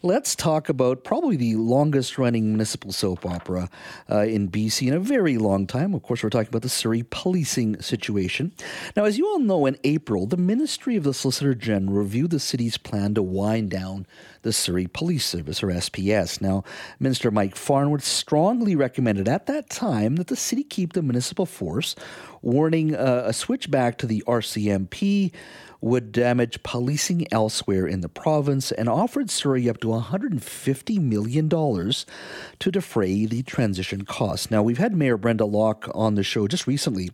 Let's 0.00 0.36
talk 0.36 0.68
about 0.68 1.02
probably 1.02 1.34
the 1.34 1.56
longest 1.56 2.18
running 2.18 2.50
municipal 2.50 2.92
soap 2.92 3.26
opera 3.26 3.68
uh, 4.08 4.20
in 4.20 4.48
BC 4.48 4.86
in 4.86 4.94
a 4.94 5.00
very 5.00 5.38
long 5.38 5.66
time. 5.66 5.92
Of 5.92 6.04
course, 6.04 6.22
we're 6.22 6.30
talking 6.30 6.50
about 6.50 6.62
the 6.62 6.68
Surrey 6.68 7.02
policing 7.02 7.82
situation. 7.82 8.52
Now, 8.94 9.06
as 9.06 9.18
you 9.18 9.26
all 9.26 9.40
know, 9.40 9.66
in 9.66 9.76
April, 9.82 10.26
the 10.26 10.36
Ministry 10.36 10.94
of 10.94 11.02
the 11.02 11.12
Solicitor 11.12 11.52
General 11.52 11.96
reviewed 11.96 12.30
the 12.30 12.38
city's 12.38 12.78
plan 12.78 13.14
to 13.14 13.24
wind 13.24 13.72
down 13.72 14.06
the 14.42 14.52
Surrey 14.52 14.86
Police 14.86 15.26
Service, 15.26 15.64
or 15.64 15.66
SPS. 15.66 16.40
Now, 16.40 16.62
Minister 17.00 17.32
Mike 17.32 17.56
Farnworth 17.56 18.04
strongly 18.04 18.76
recommended 18.76 19.26
at 19.26 19.46
that 19.46 19.68
time 19.68 20.14
that 20.14 20.28
the 20.28 20.36
city 20.36 20.62
keep 20.62 20.92
the 20.92 21.02
municipal 21.02 21.44
force, 21.44 21.96
warning 22.42 22.94
uh, 22.94 23.24
a 23.26 23.32
switch 23.32 23.70
back 23.70 23.98
to 23.98 24.06
the 24.06 24.22
RCMP 24.26 25.32
would 25.80 26.10
damage 26.10 26.62
policing 26.62 27.26
elsewhere 27.32 27.86
in 27.86 28.00
the 28.00 28.08
province 28.08 28.72
and 28.72 28.88
offered 28.88 29.30
Surrey 29.30 29.68
up 29.68 29.78
to 29.78 29.88
$150 29.88 31.00
million 31.00 31.48
to 31.48 32.70
defray 32.70 33.26
the 33.26 33.42
transition 33.44 34.04
costs. 34.04 34.50
Now, 34.50 34.62
we've 34.62 34.78
had 34.78 34.96
Mayor 34.96 35.16
Brenda 35.16 35.44
Locke 35.44 35.88
on 35.94 36.16
the 36.16 36.24
show 36.24 36.48
just 36.48 36.66
recently, 36.66 37.10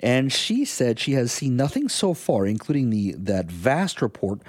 and 0.00 0.32
she 0.32 0.64
said 0.64 0.98
she 0.98 1.12
has 1.12 1.30
seen 1.30 1.56
nothing 1.56 1.88
so 1.88 2.14
far, 2.14 2.46
including 2.46 2.90
the 2.90 3.14
that 3.16 3.46
vast 3.46 4.02
report 4.02 4.40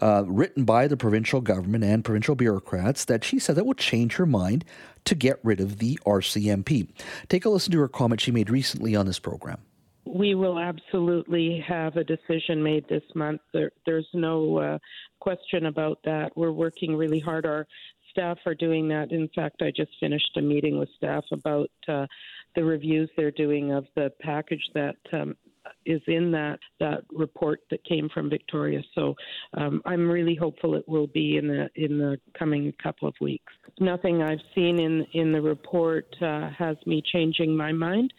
uh, 0.00 0.24
written 0.26 0.64
by 0.64 0.86
the 0.86 0.96
provincial 0.96 1.40
government 1.40 1.84
and 1.84 2.04
provincial 2.04 2.34
bureaucrats, 2.34 3.04
that 3.06 3.24
she 3.24 3.38
said 3.38 3.56
that 3.56 3.66
will 3.66 3.74
change 3.74 4.16
her 4.16 4.26
mind 4.26 4.64
to 5.04 5.14
get 5.14 5.38
rid 5.42 5.60
of 5.60 5.78
the 5.78 5.98
RCMP. 6.06 6.88
Take 7.28 7.44
a 7.44 7.48
listen 7.48 7.72
to 7.72 7.80
her 7.80 7.88
comment 7.88 8.20
she 8.20 8.30
made 8.30 8.50
recently 8.50 8.94
on 8.94 9.06
this 9.06 9.18
program. 9.18 9.58
We 10.04 10.34
will 10.34 10.58
absolutely 10.58 11.64
have 11.66 11.96
a 11.96 12.04
decision 12.04 12.62
made 12.62 12.88
this 12.88 13.04
month. 13.14 13.40
There, 13.52 13.70
there's 13.86 14.08
no 14.12 14.58
uh, 14.58 14.78
question 15.20 15.66
about 15.66 15.98
that. 16.04 16.36
We're 16.36 16.52
working 16.52 16.96
really 16.96 17.20
hard. 17.20 17.46
Our 17.46 17.66
staff 18.10 18.38
are 18.46 18.54
doing 18.54 18.88
that. 18.88 19.12
In 19.12 19.28
fact, 19.34 19.62
I 19.62 19.72
just 19.74 19.92
finished 20.00 20.36
a 20.36 20.42
meeting 20.42 20.78
with 20.78 20.88
staff 20.96 21.24
about 21.32 21.70
uh, 21.88 22.06
the 22.54 22.64
reviews 22.64 23.10
they're 23.16 23.30
doing 23.30 23.72
of 23.72 23.86
the 23.94 24.12
package 24.20 24.62
that 24.74 24.96
um, 25.12 25.36
is 25.86 26.00
in 26.06 26.30
that 26.32 26.58
that 26.80 27.04
report 27.12 27.60
that 27.70 27.84
came 27.84 28.08
from 28.08 28.30
Victoria. 28.30 28.80
So 28.94 29.14
um, 29.54 29.82
I'm 29.84 30.08
really 30.08 30.34
hopeful 30.34 30.74
it 30.74 30.88
will 30.88 31.06
be 31.06 31.36
in 31.36 31.48
the 31.48 31.68
in 31.74 31.98
the 31.98 32.18
coming 32.38 32.72
couple 32.82 33.08
of 33.08 33.14
weeks. 33.20 33.52
Nothing 33.80 34.22
I've 34.22 34.40
seen 34.54 34.78
in 34.78 35.06
in 35.12 35.32
the 35.32 35.40
report 35.40 36.06
uh, 36.20 36.50
has 36.50 36.76
me 36.86 37.02
changing 37.12 37.56
my 37.56 37.72
mind. 37.72 38.12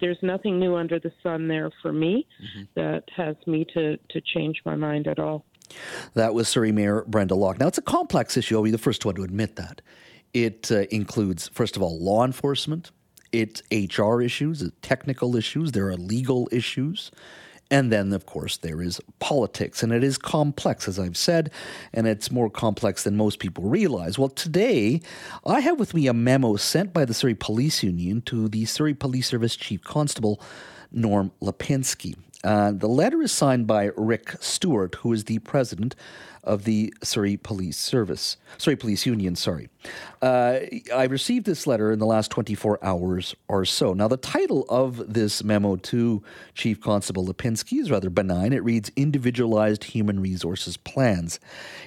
There's 0.00 0.18
nothing 0.22 0.58
new 0.58 0.76
under 0.76 0.98
the 0.98 1.12
sun 1.22 1.48
there 1.48 1.70
for 1.82 1.92
me 1.92 2.26
mm-hmm. 2.42 2.64
that 2.76 3.04
has 3.16 3.36
me 3.46 3.66
to 3.74 3.96
to 3.96 4.20
change 4.20 4.60
my 4.64 4.76
mind 4.76 5.06
at 5.06 5.18
all. 5.18 5.44
That 6.14 6.34
was 6.34 6.48
Surrey 6.48 6.72
Mayor 6.72 7.04
Brenda 7.06 7.34
Locke. 7.34 7.60
Now 7.60 7.68
it's 7.68 7.78
a 7.78 7.82
complex 7.82 8.36
issue. 8.36 8.56
I'll 8.56 8.62
be 8.62 8.70
the 8.70 8.78
first 8.78 9.04
one 9.04 9.14
to 9.16 9.22
admit 9.22 9.56
that. 9.56 9.80
It 10.32 10.70
uh, 10.70 10.86
includes, 10.90 11.48
first 11.48 11.76
of 11.76 11.82
all, 11.82 11.98
law 12.02 12.24
enforcement, 12.24 12.92
it's 13.32 13.62
HR 13.70 14.20
issues, 14.20 14.68
technical 14.82 15.36
issues, 15.36 15.72
there 15.72 15.88
are 15.88 15.96
legal 15.96 16.48
issues. 16.52 17.10
And 17.72 17.92
then, 17.92 18.12
of 18.12 18.26
course, 18.26 18.56
there 18.56 18.82
is 18.82 19.00
politics, 19.20 19.84
and 19.84 19.92
it 19.92 20.02
is 20.02 20.18
complex, 20.18 20.88
as 20.88 20.98
I've 20.98 21.16
said, 21.16 21.52
and 21.92 22.08
it's 22.08 22.28
more 22.28 22.50
complex 22.50 23.04
than 23.04 23.16
most 23.16 23.38
people 23.38 23.62
realize. 23.62 24.18
Well, 24.18 24.28
today, 24.28 25.00
I 25.46 25.60
have 25.60 25.78
with 25.78 25.94
me 25.94 26.08
a 26.08 26.12
memo 26.12 26.56
sent 26.56 26.92
by 26.92 27.04
the 27.04 27.14
Surrey 27.14 27.36
Police 27.36 27.84
Union 27.84 28.22
to 28.22 28.48
the 28.48 28.64
Surrey 28.64 28.92
Police 28.92 29.28
Service 29.28 29.54
Chief 29.54 29.84
Constable, 29.84 30.40
Norm 30.90 31.30
Lipinski. 31.40 32.16
Uh, 32.42 32.72
the 32.72 32.88
letter 32.88 33.22
is 33.22 33.30
signed 33.30 33.68
by 33.68 33.90
Rick 33.96 34.34
Stewart, 34.40 34.96
who 34.96 35.12
is 35.12 35.24
the 35.24 35.38
president 35.40 35.94
of 36.42 36.64
the 36.64 36.92
Surrey 37.02 37.36
Police 37.36 37.76
Service, 37.76 38.36
Surrey 38.58 38.76
Police 38.76 39.06
Union, 39.06 39.36
sorry. 39.36 39.68
Uh, 40.22 40.60
I 40.94 41.04
received 41.04 41.46
this 41.46 41.66
letter 41.66 41.92
in 41.92 41.98
the 41.98 42.06
last 42.06 42.30
24 42.30 42.78
hours 42.84 43.34
or 43.48 43.64
so. 43.64 43.94
Now, 43.94 44.08
the 44.08 44.18
title 44.18 44.66
of 44.68 45.12
this 45.12 45.42
memo 45.42 45.76
to 45.76 46.22
Chief 46.54 46.80
Constable 46.80 47.26
Lipinski 47.26 47.78
is 47.78 47.90
rather 47.90 48.10
benign. 48.10 48.52
It 48.52 48.62
reads 48.62 48.92
Individualized 48.96 49.84
Human 49.84 50.20
Resources 50.20 50.76
Plans. 50.76 51.40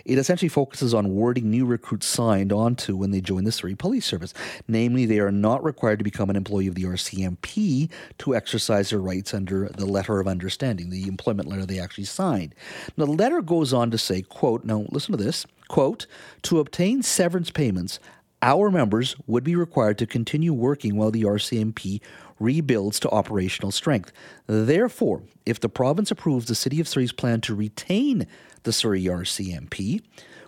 It 0.05 0.17
essentially 0.17 0.49
focuses 0.49 0.93
on 0.93 1.13
wording 1.13 1.51
new 1.51 1.65
recruits 1.65 2.07
signed 2.07 2.51
onto 2.51 2.95
when 2.95 3.11
they 3.11 3.21
join 3.21 3.43
the 3.43 3.51
Surrey 3.51 3.75
Police 3.75 4.05
Service. 4.05 4.33
Namely, 4.67 5.05
they 5.05 5.19
are 5.19 5.31
not 5.31 5.63
required 5.63 5.99
to 5.99 6.03
become 6.03 6.29
an 6.31 6.35
employee 6.35 6.67
of 6.67 6.75
the 6.75 6.83
RCMP 6.83 7.89
to 8.17 8.35
exercise 8.35 8.89
their 8.89 8.99
rights 8.99 9.33
under 9.33 9.69
the 9.69 9.85
letter 9.85 10.19
of 10.19 10.27
understanding, 10.27 10.89
the 10.89 11.07
employment 11.07 11.47
letter 11.47 11.65
they 11.65 11.79
actually 11.79 12.05
signed. 12.05 12.55
Now, 12.97 13.05
the 13.05 13.11
letter 13.11 13.41
goes 13.41 13.73
on 13.73 13.91
to 13.91 13.97
say, 13.99 14.23
quote, 14.23 14.63
now 14.63 14.85
listen 14.89 15.15
to 15.15 15.23
this, 15.23 15.45
quote, 15.67 16.05
to 16.43 16.59
obtain 16.59 17.01
severance 17.01 17.51
payments, 17.51 17.99
our 18.41 18.69
members 18.69 19.15
would 19.25 19.43
be 19.43 19.55
required 19.55 19.97
to 19.97 20.05
continue 20.05 20.53
working 20.53 20.95
while 20.95 21.11
the 21.11 21.23
RCMP 21.23 22.01
rebuilds 22.39 22.99
to 22.99 23.09
operational 23.09 23.71
strength. 23.71 24.11
Therefore, 24.47 25.23
if 25.45 25.59
the 25.59 25.69
province 25.69 26.11
approves 26.11 26.47
the 26.47 26.55
City 26.55 26.79
of 26.79 26.87
Surrey's 26.87 27.13
plan 27.13 27.39
to 27.41 27.55
retain 27.55 28.27
the 28.63 28.73
Surrey 28.73 29.03
RCMP, 29.03 30.01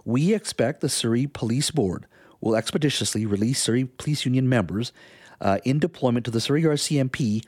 we 0.04 0.34
expect 0.34 0.82
the 0.82 0.90
Surrey 0.90 1.26
Police 1.26 1.72
Board 1.72 2.06
will 2.42 2.56
expeditiously 2.56 3.26
release 3.26 3.62
Surrey 3.62 3.86
Police 3.86 4.26
Union 4.26 4.48
members 4.48 4.92
uh, 5.42 5.60
in 5.64 5.80
deployment 5.80 6.26
to 6.26 6.32
the 6.32 6.42
Surrey 6.42 6.64
RCMP 6.64 7.44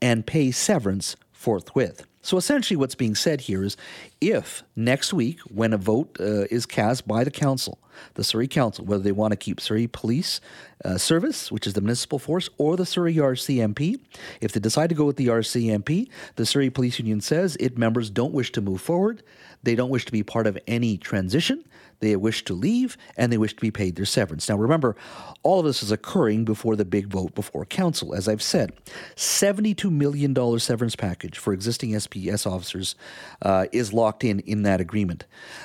and 0.00 0.26
pay 0.26 0.50
severance 0.50 1.16
forthwith. 1.32 2.06
So 2.24 2.38
essentially, 2.38 2.78
what's 2.78 2.94
being 2.94 3.14
said 3.14 3.42
here 3.42 3.62
is 3.62 3.76
if 4.18 4.62
next 4.74 5.12
week, 5.12 5.40
when 5.42 5.74
a 5.74 5.76
vote 5.76 6.16
uh, 6.18 6.46
is 6.50 6.64
cast 6.64 7.06
by 7.06 7.22
the 7.22 7.30
council, 7.30 7.78
the 8.14 8.24
Surrey 8.24 8.48
Council, 8.48 8.86
whether 8.86 9.02
they 9.02 9.12
want 9.12 9.32
to 9.32 9.36
keep 9.36 9.60
Surrey 9.60 9.86
Police 9.86 10.40
uh, 10.86 10.96
Service, 10.96 11.52
which 11.52 11.66
is 11.66 11.74
the 11.74 11.82
municipal 11.82 12.18
force, 12.18 12.48
or 12.56 12.78
the 12.78 12.86
Surrey 12.86 13.16
RCMP, 13.16 14.00
if 14.40 14.52
they 14.52 14.58
decide 14.58 14.88
to 14.88 14.94
go 14.94 15.04
with 15.04 15.16
the 15.16 15.26
RCMP, 15.26 16.08
the 16.36 16.46
Surrey 16.46 16.70
Police 16.70 16.98
Union 16.98 17.20
says 17.20 17.56
its 17.56 17.76
members 17.76 18.08
don't 18.08 18.32
wish 18.32 18.50
to 18.52 18.62
move 18.62 18.80
forward, 18.80 19.22
they 19.62 19.74
don't 19.74 19.90
wish 19.90 20.06
to 20.06 20.12
be 20.12 20.22
part 20.22 20.46
of 20.46 20.58
any 20.66 20.96
transition, 20.96 21.62
they 22.00 22.16
wish 22.16 22.44
to 22.44 22.54
leave, 22.54 22.96
and 23.16 23.32
they 23.32 23.38
wish 23.38 23.54
to 23.54 23.60
be 23.60 23.70
paid 23.70 23.96
their 23.96 24.04
severance. 24.04 24.48
Now, 24.48 24.56
remember, 24.56 24.96
all 25.42 25.60
of 25.60 25.66
this 25.66 25.82
is 25.82 25.92
occurring 25.92 26.44
before 26.44 26.76
the 26.76 26.84
big 26.84 27.06
vote 27.08 27.34
before 27.34 27.64
council. 27.64 28.14
As 28.14 28.28
I've 28.28 28.42
said, 28.42 28.72
$72 29.16 29.90
million 29.90 30.34
severance 30.58 30.96
package 30.96 31.38
for 31.38 31.52
existing 31.52 31.90
SPS 31.90 32.50
officers 32.50 32.94
uh, 33.42 33.66
is 33.72 33.92
locked 33.92 34.24
in 34.24 34.40
in 34.40 34.62
that 34.62 34.80
agreement. 34.80 35.24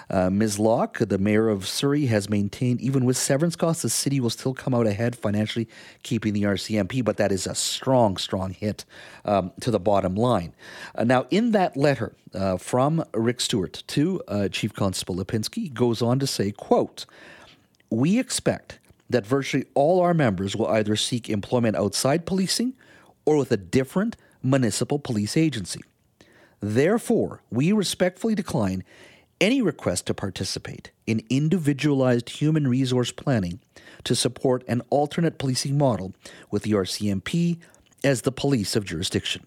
Uh, 0.09 0.29
Ms. 0.29 0.59
Locke, 0.59 0.99
the 0.99 1.17
mayor 1.17 1.49
of 1.49 1.67
Surrey, 1.67 2.07
has 2.07 2.29
maintained 2.29 2.81
even 2.81 3.05
with 3.05 3.17
severance 3.17 3.55
costs, 3.55 3.81
the 3.81 3.89
city 3.89 4.19
will 4.19 4.29
still 4.29 4.53
come 4.53 4.73
out 4.73 4.87
ahead 4.87 5.15
financially, 5.15 5.67
keeping 6.03 6.33
the 6.33 6.43
RCMP, 6.43 7.03
but 7.03 7.17
that 7.17 7.31
is 7.31 7.47
a 7.47 7.55
strong, 7.55 8.17
strong 8.17 8.51
hit 8.51 8.85
um, 9.25 9.51
to 9.61 9.71
the 9.71 9.79
bottom 9.79 10.15
line. 10.15 10.53
Uh, 10.95 11.03
now, 11.03 11.25
in 11.29 11.51
that 11.51 11.77
letter 11.77 12.13
uh, 12.33 12.57
from 12.57 13.03
Rick 13.13 13.41
Stewart 13.41 13.83
to 13.87 14.21
uh, 14.27 14.49
Chief 14.49 14.73
Constable 14.73 15.15
Lipinski, 15.15 15.73
goes 15.73 16.01
on 16.01 16.19
to 16.19 16.27
say, 16.27 16.51
quote, 16.51 17.05
we 17.89 18.19
expect 18.19 18.79
that 19.09 19.25
virtually 19.25 19.65
all 19.73 19.99
our 20.01 20.13
members 20.13 20.55
will 20.55 20.67
either 20.67 20.95
seek 20.95 21.29
employment 21.29 21.75
outside 21.75 22.25
policing 22.25 22.73
or 23.25 23.37
with 23.37 23.51
a 23.51 23.57
different 23.57 24.15
municipal 24.43 24.99
police 24.99 25.35
agency. 25.35 25.81
Therefore, 26.59 27.41
we 27.49 27.71
respectfully 27.71 28.35
decline 28.35 28.83
any 29.41 29.61
request 29.61 30.05
to 30.07 30.13
participate 30.13 30.91
in 31.07 31.23
individualized 31.29 32.29
human 32.29 32.67
resource 32.67 33.11
planning 33.11 33.59
to 34.03 34.15
support 34.15 34.63
an 34.67 34.81
alternate 34.89 35.37
policing 35.37 35.77
model 35.77 36.13
with 36.51 36.63
the 36.63 36.71
RCMP 36.71 37.57
as 38.03 38.21
the 38.21 38.31
police 38.31 38.75
of 38.75 38.85
jurisdiction. 38.85 39.45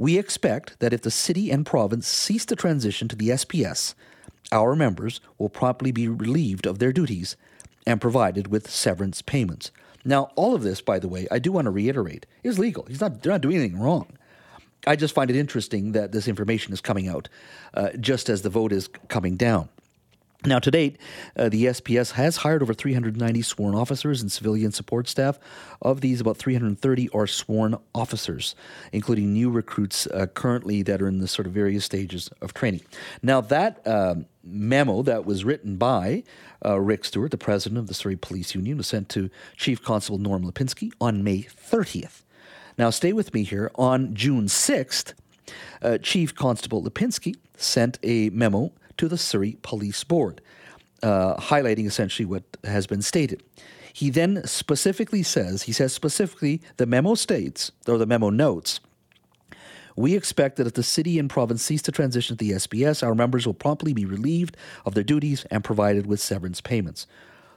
We 0.00 0.16
expect 0.16 0.80
that 0.80 0.94
if 0.94 1.02
the 1.02 1.10
city 1.10 1.50
and 1.50 1.66
province 1.66 2.08
cease 2.08 2.46
to 2.46 2.56
transition 2.56 3.06
to 3.08 3.16
the 3.16 3.28
SPS, 3.28 3.94
our 4.50 4.74
members 4.74 5.20
will 5.36 5.50
promptly 5.50 5.92
be 5.92 6.08
relieved 6.08 6.64
of 6.64 6.78
their 6.78 6.90
duties 6.90 7.36
and 7.86 8.00
provided 8.00 8.46
with 8.46 8.70
severance 8.70 9.20
payments. 9.20 9.70
Now, 10.02 10.30
all 10.36 10.54
of 10.54 10.62
this, 10.62 10.80
by 10.80 11.00
the 11.00 11.06
way, 11.06 11.28
I 11.30 11.38
do 11.38 11.52
want 11.52 11.66
to 11.66 11.70
reiterate, 11.70 12.24
is 12.42 12.58
legal. 12.58 12.86
He's 12.86 13.02
not, 13.02 13.22
they're 13.22 13.32
not 13.32 13.42
doing 13.42 13.56
anything 13.56 13.78
wrong. 13.78 14.06
I 14.86 14.96
just 14.96 15.14
find 15.14 15.28
it 15.28 15.36
interesting 15.36 15.92
that 15.92 16.12
this 16.12 16.28
information 16.28 16.72
is 16.72 16.80
coming 16.80 17.06
out 17.06 17.28
uh, 17.74 17.90
just 18.00 18.30
as 18.30 18.40
the 18.40 18.48
vote 18.48 18.72
is 18.72 18.88
coming 19.08 19.36
down. 19.36 19.68
Now, 20.46 20.58
to 20.58 20.70
date, 20.70 20.96
uh, 21.36 21.50
the 21.50 21.66
SPS 21.66 22.12
has 22.12 22.38
hired 22.38 22.62
over 22.62 22.72
390 22.72 23.42
sworn 23.42 23.74
officers 23.74 24.22
and 24.22 24.32
civilian 24.32 24.72
support 24.72 25.06
staff. 25.06 25.38
Of 25.82 26.00
these, 26.00 26.20
about 26.20 26.38
330 26.38 27.10
are 27.10 27.26
sworn 27.26 27.76
officers, 27.94 28.54
including 28.90 29.34
new 29.34 29.50
recruits 29.50 30.06
uh, 30.06 30.26
currently 30.28 30.82
that 30.82 31.02
are 31.02 31.08
in 31.08 31.18
the 31.18 31.28
sort 31.28 31.46
of 31.46 31.52
various 31.52 31.84
stages 31.84 32.30
of 32.40 32.54
training. 32.54 32.80
Now, 33.22 33.42
that 33.42 33.86
uh, 33.86 34.14
memo 34.42 35.02
that 35.02 35.26
was 35.26 35.44
written 35.44 35.76
by 35.76 36.24
uh, 36.64 36.80
Rick 36.80 37.04
Stewart, 37.04 37.32
the 37.32 37.38
president 37.38 37.78
of 37.78 37.88
the 37.88 37.94
Surrey 37.94 38.16
Police 38.16 38.54
Union, 38.54 38.78
was 38.78 38.86
sent 38.86 39.10
to 39.10 39.28
Chief 39.58 39.82
Constable 39.82 40.18
Norm 40.18 40.42
Lipinski 40.50 40.90
on 41.02 41.22
May 41.22 41.42
30th. 41.42 42.22
Now, 42.78 42.88
stay 42.88 43.12
with 43.12 43.34
me 43.34 43.42
here. 43.42 43.70
On 43.74 44.14
June 44.14 44.46
6th, 44.46 45.12
uh, 45.82 45.98
Chief 45.98 46.34
Constable 46.34 46.82
Lipinski 46.82 47.36
sent 47.56 47.98
a 48.02 48.30
memo 48.30 48.72
to 48.96 49.08
the 49.08 49.18
Surrey 49.18 49.56
Police 49.62 50.04
Board, 50.04 50.40
uh, 51.02 51.36
highlighting 51.36 51.86
essentially 51.86 52.26
what 52.26 52.44
has 52.64 52.86
been 52.86 53.02
stated. 53.02 53.42
He 53.92 54.10
then 54.10 54.46
specifically 54.46 55.22
says, 55.22 55.62
he 55.62 55.72
says 55.72 55.92
specifically, 55.92 56.60
the 56.76 56.86
memo 56.86 57.14
states, 57.14 57.72
or 57.88 57.98
the 57.98 58.06
memo 58.06 58.30
notes, 58.30 58.80
we 59.96 60.14
expect 60.14 60.56
that 60.56 60.66
if 60.66 60.74
the 60.74 60.82
city 60.82 61.18
and 61.18 61.28
province 61.28 61.62
cease 61.62 61.82
to 61.82 61.92
transition 61.92 62.36
to 62.36 62.44
the 62.44 62.52
SPS, 62.52 63.02
our 63.06 63.14
members 63.14 63.46
will 63.46 63.54
promptly 63.54 63.92
be 63.92 64.04
relieved 64.04 64.56
of 64.86 64.94
their 64.94 65.04
duties 65.04 65.44
and 65.50 65.64
provided 65.64 66.06
with 66.06 66.20
severance 66.20 66.60
payments. 66.60 67.06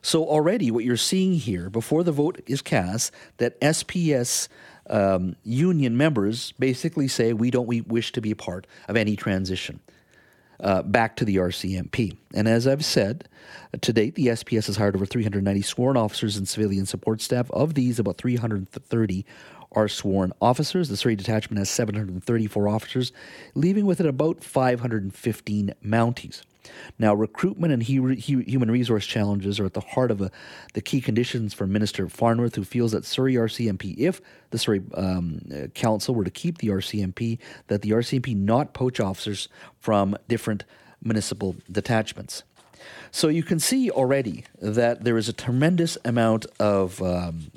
So 0.01 0.25
already, 0.25 0.69
what 0.69 0.83
you're 0.83 0.97
seeing 0.97 1.33
here, 1.33 1.69
before 1.69 2.03
the 2.03 2.11
vote 2.11 2.41
is 2.45 2.61
cast, 2.61 3.13
that 3.37 3.59
SPS 3.61 4.49
um, 4.89 5.37
union 5.43 5.95
members 5.95 6.51
basically 6.59 7.07
say 7.07 7.31
we 7.31 7.49
don't 7.49 7.67
we 7.67 7.81
wish 7.81 8.11
to 8.11 8.21
be 8.21 8.31
a 8.31 8.35
part 8.35 8.67
of 8.89 8.97
any 8.97 9.15
transition 9.15 9.79
uh, 10.63 10.81
back 10.81 11.17
to 11.17 11.25
the 11.25 11.35
RCMP. 11.35 12.17
And 12.33 12.47
as 12.47 12.67
I've 12.67 12.85
said, 12.85 13.27
to 13.81 13.93
date, 13.93 14.15
the 14.15 14.27
SPS 14.27 14.67
has 14.67 14.77
hired 14.77 14.95
over 14.95 15.05
390 15.05 15.61
sworn 15.61 15.97
officers 15.97 16.37
and 16.37 16.47
civilian 16.47 16.85
support 16.85 17.21
staff. 17.21 17.51
Of 17.51 17.73
these, 17.73 17.99
about 17.99 18.17
330 18.17 19.25
are 19.73 19.87
sworn 19.87 20.33
officers. 20.41 20.89
The 20.89 20.97
Surrey 20.97 21.15
Detachment 21.15 21.59
has 21.59 21.69
734 21.69 22.67
officers, 22.67 23.11
leaving 23.55 23.85
with 23.85 23.99
it 23.99 24.05
about 24.05 24.43
515 24.43 25.73
Mounties. 25.83 26.41
Now, 26.97 27.13
recruitment 27.13 27.73
and 27.73 27.83
he, 27.83 28.15
he, 28.15 28.41
human 28.43 28.71
resource 28.71 29.05
challenges 29.05 29.59
are 29.59 29.65
at 29.65 29.73
the 29.73 29.81
heart 29.81 30.11
of 30.11 30.21
a, 30.21 30.31
the 30.73 30.81
key 30.81 31.01
conditions 31.01 31.53
for 31.53 31.67
Minister 31.67 32.07
Farnworth, 32.07 32.55
who 32.55 32.63
feels 32.63 32.93
that 32.93 33.05
Surrey 33.05 33.33
RCMP, 33.33 33.95
if 33.97 34.21
the 34.51 34.57
Surrey 34.57 34.81
um, 34.93 35.41
Council 35.73 36.15
were 36.15 36.23
to 36.23 36.31
keep 36.31 36.59
the 36.59 36.69
RCMP, 36.69 37.39
that 37.67 37.81
the 37.81 37.91
RCMP 37.91 38.35
not 38.35 38.73
poach 38.73 38.99
officers 38.99 39.49
from 39.79 40.15
different 40.27 40.63
municipal 41.01 41.55
detachments. 41.71 42.43
So 43.11 43.27
you 43.27 43.43
can 43.43 43.59
see 43.59 43.89
already 43.89 44.45
that 44.61 45.03
there 45.03 45.17
is 45.17 45.29
a 45.29 45.33
tremendous 45.33 45.97
amount 46.03 46.45
of 46.59 47.01
um, 47.01 47.51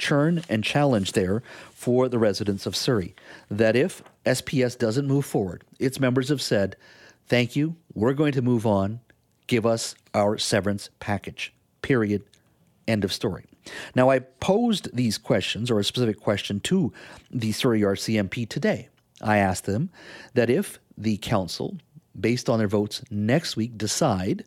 churn 0.00 0.42
and 0.48 0.64
challenge 0.64 1.12
there 1.12 1.42
for 1.72 2.08
the 2.08 2.18
residents 2.18 2.66
of 2.66 2.74
Surrey. 2.74 3.14
That 3.50 3.76
if 3.76 4.02
SPS 4.26 4.76
doesn't 4.76 5.06
move 5.06 5.24
forward, 5.24 5.62
its 5.78 6.00
members 6.00 6.30
have 6.30 6.42
said 6.42 6.76
Thank 7.30 7.54
you. 7.54 7.76
We're 7.94 8.14
going 8.14 8.32
to 8.32 8.42
move 8.42 8.66
on. 8.66 8.98
Give 9.46 9.64
us 9.64 9.94
our 10.14 10.36
severance 10.36 10.90
package. 10.98 11.54
Period. 11.80 12.24
End 12.88 13.04
of 13.04 13.12
story. 13.12 13.44
Now, 13.94 14.10
I 14.10 14.18
posed 14.18 14.88
these 14.92 15.16
questions, 15.16 15.70
or 15.70 15.78
a 15.78 15.84
specific 15.84 16.18
question, 16.18 16.58
to 16.60 16.92
the 17.30 17.52
Surrey 17.52 17.82
RCMP 17.82 18.48
today. 18.48 18.88
I 19.22 19.36
asked 19.36 19.66
them 19.66 19.90
that 20.34 20.50
if 20.50 20.80
the 20.98 21.18
council, 21.18 21.76
based 22.18 22.48
on 22.48 22.58
their 22.58 22.66
votes 22.66 23.00
next 23.12 23.54
week, 23.54 23.78
decide 23.78 24.44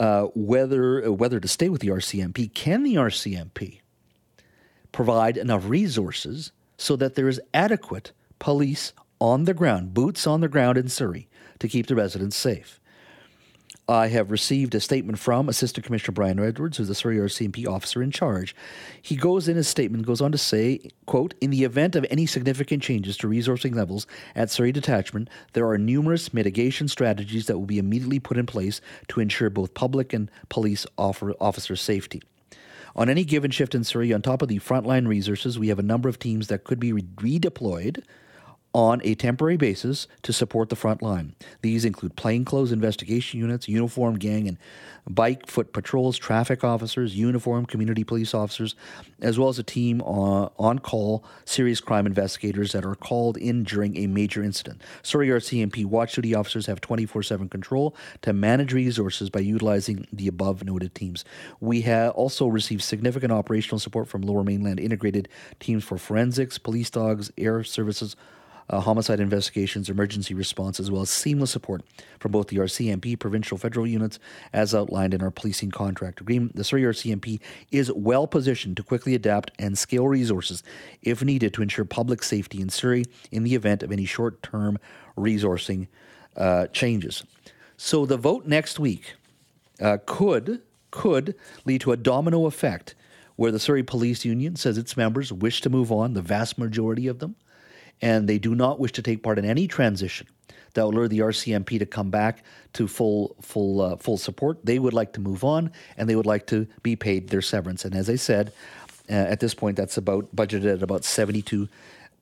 uh, 0.00 0.24
whether 0.34 1.12
whether 1.12 1.38
to 1.38 1.46
stay 1.46 1.68
with 1.68 1.82
the 1.82 1.88
RCMP, 1.88 2.52
can 2.52 2.82
the 2.82 2.96
RCMP 2.96 3.81
provide 4.92 5.36
enough 5.36 5.68
resources 5.68 6.52
so 6.76 6.96
that 6.96 7.14
there 7.14 7.28
is 7.28 7.40
adequate 7.52 8.12
police 8.38 8.92
on 9.20 9.44
the 9.44 9.54
ground, 9.54 9.94
boots 9.94 10.26
on 10.26 10.40
the 10.40 10.48
ground 10.48 10.76
in 10.76 10.88
Surrey, 10.88 11.28
to 11.58 11.68
keep 11.68 11.86
the 11.86 11.94
residents 11.94 12.36
safe. 12.36 12.80
I 13.88 14.08
have 14.08 14.30
received 14.30 14.74
a 14.74 14.80
statement 14.80 15.18
from 15.18 15.48
Assistant 15.48 15.84
Commissioner 15.84 16.14
Brian 16.14 16.38
Edwards, 16.38 16.76
who's 16.76 16.88
the 16.88 16.94
Surrey 16.94 17.16
RCMP 17.16 17.66
officer 17.66 18.02
in 18.02 18.12
charge. 18.12 18.54
He 19.00 19.16
goes 19.16 19.48
in 19.48 19.56
his 19.56 19.66
statement, 19.66 20.06
goes 20.06 20.20
on 20.20 20.30
to 20.32 20.38
say, 20.38 20.80
quote, 21.06 21.34
in 21.40 21.50
the 21.50 21.64
event 21.64 21.96
of 21.96 22.06
any 22.08 22.24
significant 22.24 22.82
changes 22.82 23.16
to 23.18 23.28
resourcing 23.28 23.74
levels 23.74 24.06
at 24.36 24.50
Surrey 24.50 24.70
Detachment, 24.70 25.28
there 25.52 25.68
are 25.68 25.78
numerous 25.78 26.32
mitigation 26.32 26.86
strategies 26.86 27.46
that 27.46 27.58
will 27.58 27.66
be 27.66 27.78
immediately 27.78 28.20
put 28.20 28.38
in 28.38 28.46
place 28.46 28.80
to 29.08 29.20
ensure 29.20 29.50
both 29.50 29.74
public 29.74 30.12
and 30.12 30.30
police 30.48 30.86
officer 30.96 31.76
safety. 31.76 32.22
On 32.94 33.08
any 33.08 33.24
given 33.24 33.50
shift 33.50 33.74
in 33.74 33.84
Surrey, 33.84 34.12
on 34.12 34.22
top 34.22 34.42
of 34.42 34.48
the 34.48 34.58
frontline 34.58 35.06
resources, 35.08 35.58
we 35.58 35.68
have 35.68 35.78
a 35.78 35.82
number 35.82 36.08
of 36.08 36.18
teams 36.18 36.48
that 36.48 36.64
could 36.64 36.78
be 36.78 36.92
redeployed 36.92 38.02
on 38.74 39.00
a 39.04 39.14
temporary 39.14 39.56
basis 39.56 40.06
to 40.22 40.32
support 40.32 40.70
the 40.70 40.76
front 40.76 41.02
line. 41.02 41.34
These 41.60 41.84
include 41.84 42.16
plainclothes 42.16 42.72
investigation 42.72 43.38
units, 43.38 43.68
uniformed 43.68 44.20
gang 44.20 44.48
and 44.48 44.56
bike 45.08 45.46
foot 45.46 45.72
patrols, 45.72 46.16
traffic 46.16 46.62
officers, 46.64 47.16
uniformed 47.16 47.68
community 47.68 48.04
police 48.04 48.34
officers, 48.34 48.74
as 49.20 49.38
well 49.38 49.48
as 49.48 49.58
a 49.58 49.62
team 49.62 50.00
on, 50.02 50.50
on 50.58 50.78
call 50.78 51.24
serious 51.44 51.80
crime 51.80 52.06
investigators 52.06 52.72
that 52.72 52.84
are 52.84 52.94
called 52.94 53.36
in 53.36 53.64
during 53.64 53.96
a 53.96 54.06
major 54.06 54.42
incident. 54.42 54.80
Surrey 55.02 55.28
RCMP 55.28 55.84
watch 55.84 56.14
duty 56.14 56.34
officers 56.34 56.66
have 56.66 56.80
24 56.80 57.22
7 57.22 57.48
control 57.48 57.94
to 58.22 58.32
manage 58.32 58.72
resources 58.72 59.28
by 59.28 59.40
utilizing 59.40 60.06
the 60.12 60.28
above 60.28 60.64
noted 60.64 60.94
teams. 60.94 61.24
We 61.60 61.82
have 61.82 62.12
also 62.12 62.46
received 62.46 62.82
significant 62.82 63.32
operational 63.32 63.80
support 63.80 64.08
from 64.08 64.22
Lower 64.22 64.44
Mainland 64.44 64.80
integrated 64.80 65.28
teams 65.60 65.84
for 65.84 65.98
forensics, 65.98 66.58
police 66.58 66.90
dogs, 66.90 67.30
air 67.36 67.64
services 67.64 68.16
uh, 68.70 68.80
homicide 68.80 69.20
investigations, 69.20 69.88
emergency 69.88 70.34
response, 70.34 70.80
as 70.80 70.90
well 70.90 71.02
as 71.02 71.10
seamless 71.10 71.50
support 71.50 71.82
from 72.18 72.32
both 72.32 72.48
the 72.48 72.56
RCMP, 72.56 73.18
provincial, 73.18 73.58
federal 73.58 73.86
units, 73.86 74.18
as 74.52 74.74
outlined 74.74 75.14
in 75.14 75.22
our 75.22 75.30
policing 75.30 75.70
contract 75.70 76.20
agreement. 76.20 76.56
The 76.56 76.64
Surrey 76.64 76.82
RCMP 76.82 77.40
is 77.70 77.92
well 77.92 78.26
positioned 78.26 78.76
to 78.76 78.82
quickly 78.82 79.14
adapt 79.14 79.50
and 79.58 79.76
scale 79.76 80.06
resources 80.08 80.62
if 81.02 81.22
needed 81.22 81.54
to 81.54 81.62
ensure 81.62 81.84
public 81.84 82.22
safety 82.22 82.60
in 82.60 82.68
Surrey 82.68 83.04
in 83.30 83.42
the 83.42 83.54
event 83.54 83.82
of 83.82 83.92
any 83.92 84.04
short 84.04 84.42
term 84.42 84.78
resourcing 85.16 85.88
uh, 86.36 86.66
changes. 86.68 87.24
So 87.76 88.06
the 88.06 88.16
vote 88.16 88.46
next 88.46 88.78
week 88.78 89.14
uh, 89.80 89.98
could 90.06 90.62
could 90.90 91.34
lead 91.64 91.80
to 91.80 91.90
a 91.90 91.96
domino 91.96 92.44
effect 92.46 92.94
where 93.36 93.50
the 93.50 93.58
Surrey 93.58 93.82
Police 93.82 94.24
Union 94.24 94.56
says 94.56 94.78
its 94.78 94.96
members 94.96 95.32
wish 95.32 95.60
to 95.62 95.70
move 95.70 95.90
on, 95.90 96.14
the 96.14 96.22
vast 96.22 96.58
majority 96.58 97.08
of 97.08 97.18
them, 97.18 97.34
and 98.02 98.28
they 98.28 98.38
do 98.38 98.54
not 98.54 98.78
wish 98.78 98.92
to 98.92 99.02
take 99.02 99.22
part 99.22 99.38
in 99.38 99.44
any 99.44 99.66
transition 99.66 100.26
that 100.74 100.84
will 100.84 100.92
lure 100.92 101.08
the 101.08 101.20
RCMP 101.20 101.78
to 101.78 101.86
come 101.86 102.10
back 102.10 102.44
to 102.74 102.88
full 102.88 103.36
full 103.40 103.80
uh, 103.80 103.96
full 103.96 104.18
support. 104.18 104.64
They 104.64 104.78
would 104.78 104.92
like 104.92 105.12
to 105.14 105.20
move 105.20 105.44
on, 105.44 105.70
and 105.96 106.08
they 106.08 106.16
would 106.16 106.26
like 106.26 106.46
to 106.48 106.66
be 106.82 106.96
paid 106.96 107.28
their 107.28 107.42
severance. 107.42 107.84
And 107.84 107.94
as 107.94 108.10
I 108.10 108.16
said, 108.16 108.52
uh, 109.08 109.14
at 109.14 109.40
this 109.40 109.54
point, 109.54 109.76
that's 109.76 109.96
about 109.96 110.34
budgeted 110.34 110.74
at 110.74 110.82
about 110.82 111.04
seventy 111.04 111.42
two 111.42 111.68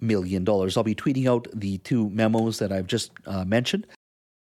million 0.01 0.45
dollars. 0.45 0.77
I'll 0.77 0.85
be 0.85 0.95
tweeting 0.95 1.27
out 1.27 1.47
the 1.53 1.79
two 1.79 2.11
memos 2.11 2.59
that 2.59 2.73
I've 2.73 2.87
just 2.87 3.13
uh, 3.27 3.45
mentioned. 3.45 3.87